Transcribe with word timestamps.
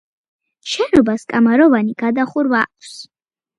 შენობას 0.71 1.27
კამაროვანი 1.35 1.95
გადახურვა 2.01 2.65
აქვს. 2.71 2.99